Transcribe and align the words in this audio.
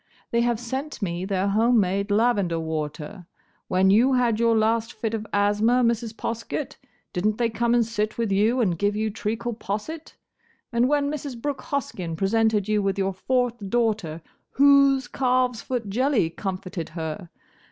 —they 0.31 0.41
have 0.41 0.59
sent 0.59 0.99
me 1.03 1.25
their 1.25 1.49
home 1.49 1.79
made 1.79 2.09
lavender 2.09 2.59
water. 2.59 3.27
When 3.67 3.91
you 3.91 4.13
had 4.13 4.39
your 4.39 4.57
last 4.57 4.93
fit 4.93 5.13
of 5.13 5.27
asthma, 5.31 5.83
Mrs. 5.85 6.11
Poskett, 6.17 6.77
did 7.13 7.23
n't 7.27 7.37
they 7.37 7.51
come 7.51 7.75
and 7.75 7.85
sit 7.85 8.17
with 8.17 8.31
you 8.31 8.61
and 8.61 8.79
give 8.79 8.95
you 8.95 9.11
treacle 9.11 9.53
posset? 9.53 10.15
And 10.73 10.89
when 10.89 11.11
Mrs. 11.11 11.39
Brooke 11.39 11.61
Hoskyn 11.61 12.15
presented 12.15 12.67
you 12.67 12.81
with 12.81 12.97
your 12.97 13.13
fourth 13.13 13.69
daughter, 13.69 14.23
whose 14.49 15.07
calves 15.07 15.61
foot 15.61 15.87
jelly 15.87 16.31
comforted 16.31 16.89
her? 16.97 17.29